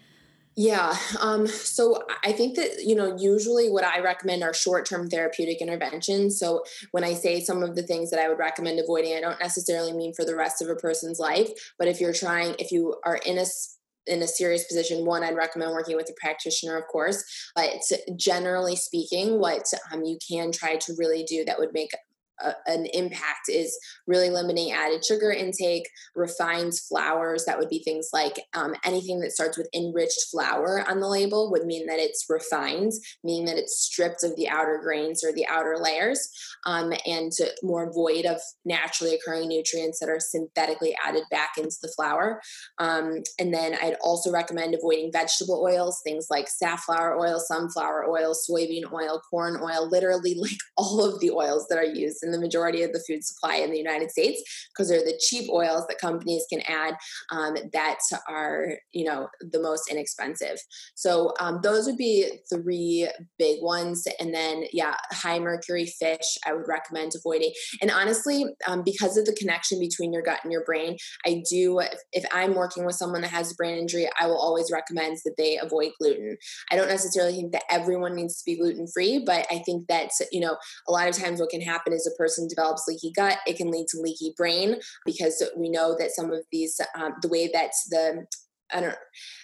[0.55, 0.95] Yeah.
[1.19, 5.61] Um, so I think that, you know, usually what I recommend are short term therapeutic
[5.61, 6.39] interventions.
[6.39, 9.39] So when I say some of the things that I would recommend avoiding, I don't
[9.39, 11.49] necessarily mean for the rest of a person's life.
[11.79, 13.45] But if you're trying, if you are in a
[14.05, 17.23] in a serious position, one, I'd recommend working with a practitioner, of course.
[17.55, 17.81] But
[18.17, 21.91] generally speaking, what um, you can try to really do that would make
[22.65, 27.45] an impact is really limiting added sugar intake, refined flours.
[27.45, 31.51] That would be things like um, anything that starts with enriched flour on the label
[31.51, 32.91] would mean that it's refined,
[33.23, 36.29] meaning that it's stripped of the outer grains or the outer layers,
[36.65, 41.91] um, and more void of naturally occurring nutrients that are synthetically added back into the
[41.95, 42.41] flour.
[42.79, 48.33] Um, and then I'd also recommend avoiding vegetable oils, things like safflower oil, sunflower oil,
[48.33, 52.39] soybean oil, corn oil, literally like all of the oils that are used in the
[52.39, 55.99] majority of the food supply in the United States because they're the cheap oils that
[55.99, 56.95] companies can add
[57.31, 60.57] um, that are, you know, the most inexpensive.
[60.95, 64.05] So um, those would be three big ones.
[64.19, 67.51] And then, yeah, high mercury fish, I would recommend avoiding.
[67.81, 71.79] And honestly, um, because of the connection between your gut and your brain, I do,
[72.11, 75.35] if, I'm working with someone that has a brain injury, I will always recommend that
[75.37, 76.37] they avoid gluten.
[76.71, 80.09] I don't necessarily think that everyone needs to be gluten free, but I think that,
[80.31, 80.57] you know,
[80.87, 83.71] a lot of times what can happen is a person develops leaky gut, it can
[83.71, 87.71] lead to leaky brain because we know that some of these, um, the way that
[87.89, 88.25] the
[88.73, 88.95] I don't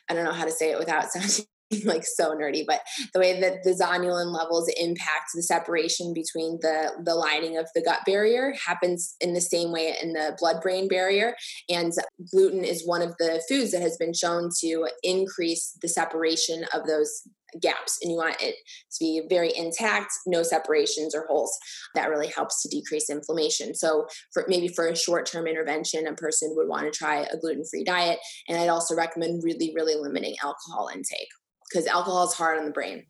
[0.10, 1.46] I don't know how to say it without sounding
[1.86, 2.82] like so nerdy, but
[3.14, 7.82] the way that the zonulin levels impact the separation between the the lining of the
[7.82, 11.36] gut barrier happens in the same way in the blood brain barrier.
[11.70, 11.94] And
[12.32, 16.88] gluten is one of the foods that has been shown to increase the separation of
[16.88, 17.22] those
[17.62, 21.56] gaps and you want it to be very intact no separations or holes.
[21.96, 23.76] That really helps to decrease inflammation.
[23.76, 27.84] So for maybe for a short-term intervention a person would want to try a gluten-free
[27.84, 31.28] diet and i'd also recommend really really limiting alcohol intake
[31.70, 33.06] because alcohol is hard on the brain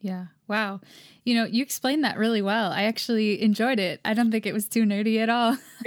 [0.00, 0.80] yeah wow
[1.24, 4.54] you know you explained that really well i actually enjoyed it i don't think it
[4.54, 5.56] was too nerdy at all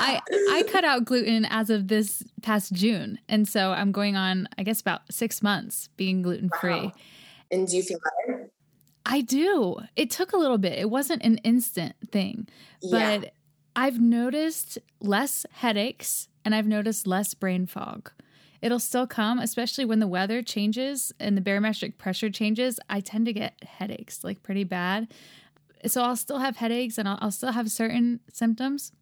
[0.00, 4.48] I I cut out gluten as of this past June, and so I'm going on
[4.56, 6.72] I guess about six months being gluten free.
[6.72, 6.92] Wow.
[7.50, 8.50] And do you feel better?
[9.04, 9.76] I do.
[9.96, 10.78] It took a little bit.
[10.78, 12.48] It wasn't an instant thing,
[12.82, 13.18] yeah.
[13.18, 13.34] but
[13.76, 18.10] I've noticed less headaches and I've noticed less brain fog.
[18.62, 22.78] It'll still come, especially when the weather changes and the barometric pressure changes.
[22.88, 25.08] I tend to get headaches like pretty bad.
[25.86, 28.92] So I'll still have headaches and I'll, I'll still have certain symptoms,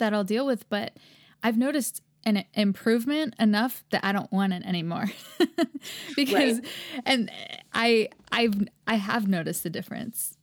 [0.00, 0.96] that I'll deal with, but
[1.42, 5.06] I've noticed an improvement enough that I don't want it anymore.
[6.16, 6.66] because right.
[7.06, 7.30] and
[7.72, 8.54] I I've
[8.86, 10.36] I have noticed the difference.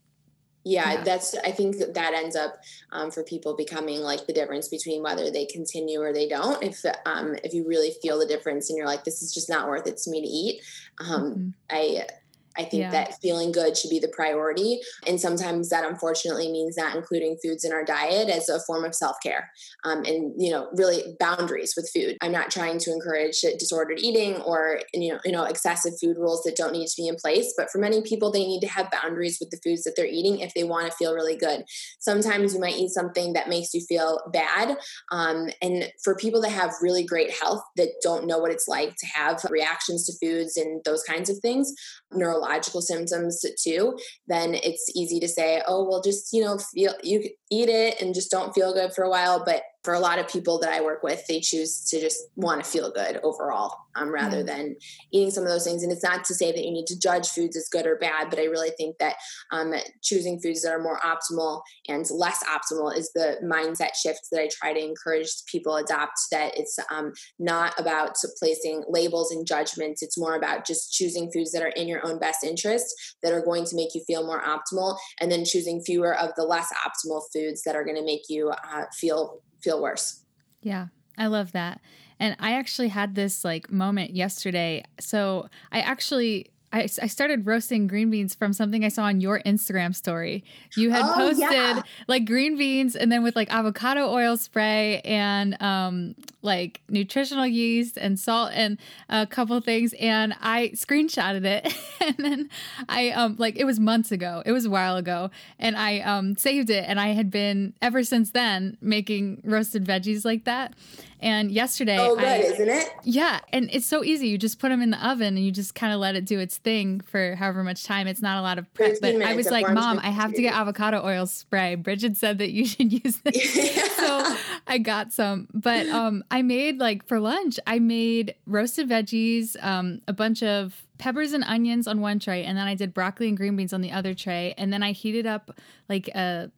[0.67, 2.58] Yeah, yeah, that's i think that ends up
[2.91, 6.62] um, for people becoming like the difference between whether they continue or they don't.
[6.62, 9.67] If um, if you really feel the difference and you're like this is just not
[9.67, 9.97] worth it.
[9.97, 10.62] To me to eat.
[10.99, 11.49] Um, mm-hmm.
[11.69, 12.08] i
[12.57, 12.91] I think yeah.
[12.91, 14.79] that feeling good should be the priority.
[15.05, 18.95] And sometimes that unfortunately means not including foods in our diet as a form of
[18.95, 19.51] self care
[19.83, 22.17] um, and, you know, really boundaries with food.
[22.21, 26.43] I'm not trying to encourage disordered eating or, you know, you know, excessive food rules
[26.43, 27.53] that don't need to be in place.
[27.57, 30.39] But for many people, they need to have boundaries with the foods that they're eating
[30.39, 31.63] if they want to feel really good.
[31.99, 34.77] Sometimes you might eat something that makes you feel bad.
[35.11, 38.95] Um, and for people that have really great health that don't know what it's like
[38.97, 41.73] to have reactions to foods and those kinds of things,
[42.11, 47.21] neurological symptoms too, then it's easy to say, oh, well, just, you know, feel, you
[47.51, 49.43] eat it and just don't feel good for a while.
[49.45, 52.63] But for a lot of people that I work with, they choose to just want
[52.63, 54.47] to feel good overall um, rather mm-hmm.
[54.47, 54.75] than
[55.11, 55.83] eating some of those things.
[55.83, 58.29] And it's not to say that you need to judge foods as good or bad,
[58.29, 59.15] but I really think that
[59.51, 64.41] um, choosing foods that are more optimal and less optimal is the mindset shift that
[64.41, 66.19] I try to encourage people adopt.
[66.31, 70.01] That it's um, not about placing labels and judgments.
[70.01, 73.43] It's more about just choosing foods that are in your own best interest that are
[73.43, 77.21] going to make you feel more optimal, and then choosing fewer of the less optimal
[77.33, 80.21] foods that are going to make you uh, feel feel worse.
[80.61, 81.81] Yeah, I love that.
[82.19, 84.83] And I actually had this like moment yesterday.
[84.99, 89.39] So I actually I, I started roasting green beans from something I saw on your
[89.41, 90.43] Instagram story.
[90.75, 91.81] You had oh, posted yeah.
[92.08, 97.98] like green beans and then with like avocado oil spray and um, like nutritional yeast
[97.98, 98.77] and salt and
[99.08, 99.94] a couple things.
[100.00, 102.50] And I screenshotted it and then
[102.89, 104.44] I um, like it was months ago.
[104.46, 106.85] It was a while ago, and I um, saved it.
[106.87, 110.73] And I had been ever since then making roasted veggies like that.
[111.19, 112.89] And yesterday, oh, good, I, isn't it?
[113.04, 114.27] Yeah, and it's so easy.
[114.27, 116.37] You just put them in the oven and you just kind of let it do
[116.39, 118.08] its thing for however much time.
[118.08, 118.97] It's not a lot of prep.
[119.01, 121.75] But I was like, Mom, I have to get avocado oil spray.
[121.75, 124.35] Brigid said that you should use this, so
[124.67, 125.47] I got some.
[125.53, 130.85] But um, I made like for lunch, I made roasted veggies, um, a bunch of
[130.97, 133.81] peppers and onions on one tray, and then I did broccoli and green beans on
[133.81, 135.58] the other tray, and then I heated up
[135.89, 136.51] like a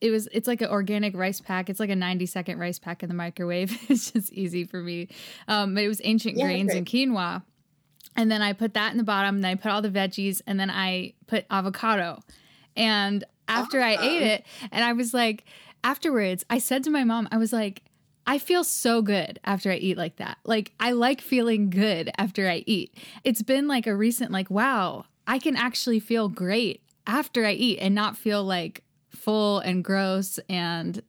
[0.00, 1.70] it was it's like an organic rice pack.
[1.70, 3.78] It's like a 90 second rice pack in the microwave.
[3.90, 5.08] it's just easy for me.
[5.48, 7.42] Um, but it was ancient yeah, grains and quinoa.
[8.16, 10.58] And then I put that in the bottom, then I put all the veggies, and
[10.58, 12.22] then I put avocado.
[12.76, 15.44] And after I ate it, and I was like,
[15.84, 17.82] afterwards, I said to my mom, I was like,
[18.26, 20.38] I feel so good after I eat like that.
[20.44, 22.96] Like, I like feeling good after I eat.
[23.22, 27.78] It's been like a recent, like, wow, I can actually feel great after I eat
[27.78, 31.02] and not feel like, full and gross and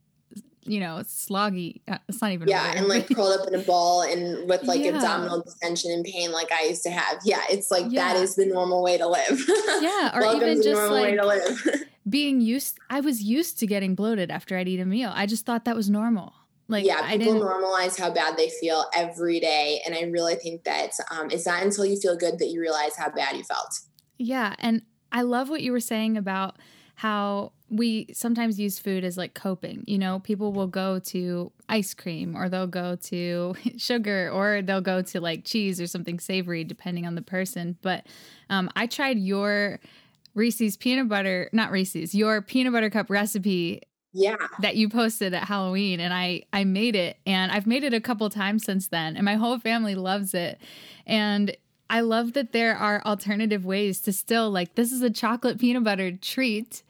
[0.67, 1.81] you know, sloggy.
[1.87, 4.81] Uh, it's not even yeah, and like curled up in a ball and with like
[4.81, 4.95] yeah.
[4.95, 7.19] abdominal distension and pain, like I used to have.
[7.23, 8.13] Yeah, it's like yeah.
[8.13, 9.41] that is the normal way to live.
[9.79, 11.19] Yeah, or even just like
[12.09, 12.79] being used.
[12.89, 15.11] I was used to getting bloated after I'd eat a meal.
[15.13, 16.33] I just thought that was normal.
[16.67, 20.91] Like yeah, people normalize how bad they feel every day, and I really think that
[21.11, 23.79] um, it's not until you feel good that you realize how bad you felt.
[24.17, 26.57] Yeah, and I love what you were saying about
[26.95, 29.83] how we sometimes use food as like coping.
[29.87, 34.81] You know, people will go to ice cream or they'll go to sugar or they'll
[34.81, 37.77] go to like cheese or something savory, depending on the person.
[37.81, 38.05] But
[38.49, 39.79] um, I tried your
[40.33, 43.81] Reese's peanut butter, not Reese's, your peanut butter cup recipe.
[44.13, 44.37] Yeah.
[44.61, 48.01] That you posted at Halloween and I I made it and I've made it a
[48.01, 50.59] couple times since then and my whole family loves it.
[51.05, 51.55] And
[51.89, 55.83] I love that there are alternative ways to still like this is a chocolate peanut
[55.83, 56.81] butter treat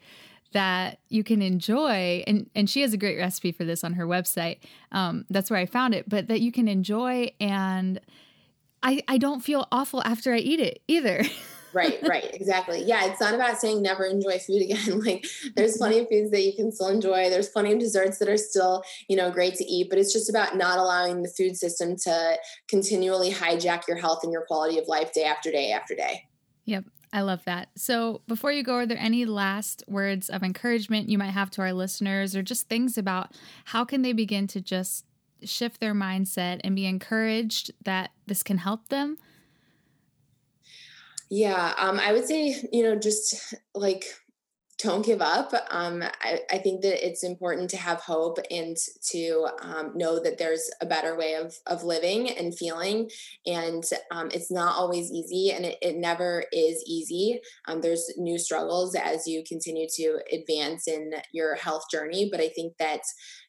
[0.52, 4.06] that you can enjoy and and she has a great recipe for this on her
[4.06, 4.58] website.
[4.92, 8.00] Um, that's where i found it but that you can enjoy and
[8.82, 11.22] i i don't feel awful after i eat it either.
[11.74, 12.82] Right right exactly.
[12.82, 15.00] Yeah it's not about saying never enjoy food again.
[15.04, 17.28] Like there's plenty of foods that you can still enjoy.
[17.28, 20.30] There's plenty of desserts that are still you know great to eat but it's just
[20.30, 22.38] about not allowing the food system to
[22.68, 26.24] continually hijack your health and your quality of life day after day after day.
[26.64, 26.84] Yep.
[27.12, 27.70] I love that.
[27.74, 31.62] So, before you go, are there any last words of encouragement you might have to
[31.62, 33.32] our listeners or just things about
[33.66, 35.04] how can they begin to just
[35.42, 39.16] shift their mindset and be encouraged that this can help them?
[41.30, 44.04] Yeah, um, I would say, you know, just like
[44.78, 45.52] don't give up.
[45.70, 48.76] Um, I, I, think that it's important to have hope and
[49.10, 53.10] to um, know that there's a better way of, of living and feeling.
[53.44, 57.40] And um, it's not always easy, and it, it never is easy.
[57.66, 62.28] Um, there's new struggles as you continue to advance in your health journey.
[62.30, 63.00] But I think that,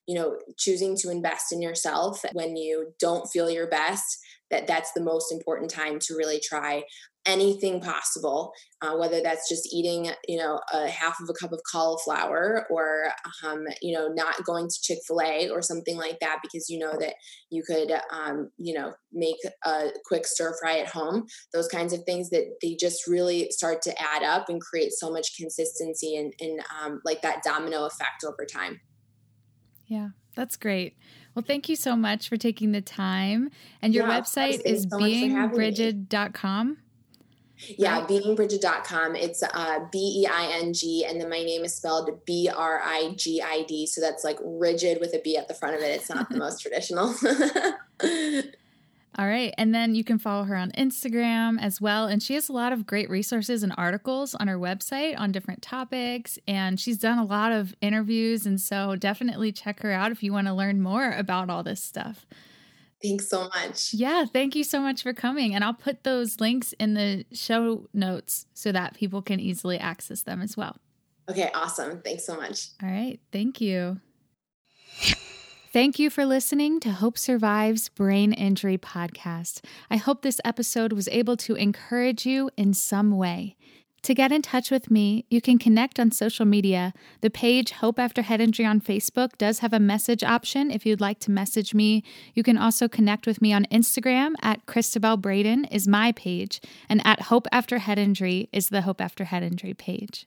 [0.08, 4.18] you know, choosing to invest in yourself when you don't feel your best
[4.50, 6.84] that that's the most important time to really try
[7.30, 8.52] anything possible,
[8.82, 13.12] uh, whether that's just eating, you know, a half of a cup of cauliflower or,
[13.46, 16.80] um, you know, not going to Chick fil A or something like that because you
[16.80, 17.14] know that
[17.50, 21.26] you could, um, you know, make a quick stir fry at home.
[21.54, 25.12] Those kinds of things that they just really start to add up and create so
[25.12, 28.82] much consistency and, and um, like that domino effect over time.
[29.86, 30.96] Yeah, that's great.
[31.36, 33.50] Well, thank you so much for taking the time.
[33.82, 36.78] And your yeah, website is so beingbrigid.com.
[37.68, 38.08] Yeah, right?
[38.08, 39.16] beingbrigid.com.
[39.16, 42.80] It's uh, B E I N G, and then my name is spelled B R
[42.82, 43.86] I G I D.
[43.86, 46.00] So that's like rigid with a B at the front of it.
[46.00, 47.14] It's not the most traditional.
[49.18, 49.54] All right.
[49.58, 52.06] And then you can follow her on Instagram as well.
[52.06, 55.62] And she has a lot of great resources and articles on her website on different
[55.62, 56.38] topics.
[56.48, 58.46] And she's done a lot of interviews.
[58.46, 61.84] And so definitely check her out if you want to learn more about all this
[61.84, 62.26] stuff.
[63.02, 63.94] Thanks so much.
[63.94, 65.56] Yeah, thank you so much for coming.
[65.56, 70.24] And I'll put those links in the show notes so that people can easily access
[70.24, 70.78] them as well.
[71.30, 72.02] Okay, awesome.
[72.02, 72.70] Thanks so much.
[72.84, 74.00] All right, thank you.
[75.72, 79.64] Thank you for listening to Hope Survives Brain Injury Podcast.
[79.92, 83.56] I hope this episode was able to encourage you in some way.
[84.04, 86.94] To get in touch with me, you can connect on social media.
[87.22, 91.02] The page Hope After Head Injury on Facebook does have a message option if you'd
[91.02, 92.04] like to message me.
[92.34, 97.02] You can also connect with me on Instagram at Christabel Braden is my page, and
[97.06, 100.26] at Hope After Head Injury is the Hope After Head Injury page.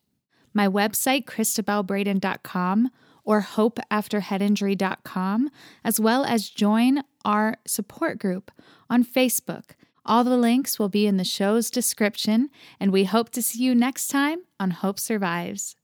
[0.54, 2.90] My website, christabelbraden.com,
[3.24, 5.50] or hopeafterheadinjury.com,
[5.84, 8.50] as well as join our support group
[8.90, 9.70] on Facebook.
[10.04, 12.50] All the links will be in the show's description,
[12.80, 15.76] and we hope to see you next time on Hope Survives.